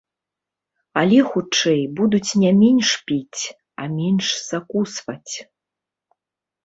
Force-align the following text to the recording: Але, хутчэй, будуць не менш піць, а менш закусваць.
Але, 1.01 1.17
хутчэй, 1.33 1.81
будуць 1.99 2.31
не 2.43 2.51
менш 2.61 2.89
піць, 3.11 3.43
а 3.83 3.89
менш 4.01 4.25
закусваць. 4.49 5.33